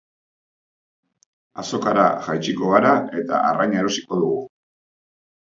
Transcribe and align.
Azokara 1.63 2.05
jaitsiko 2.29 2.73
gara 2.73 2.95
eta 3.21 3.43
arraina 3.51 3.83
erosiko 3.85 4.21
dugu. 4.25 4.43